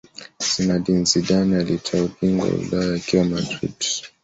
[0.55, 3.73] Zinedine Zidane alitwaa ubingwa wa Ulaya akiwa Madrid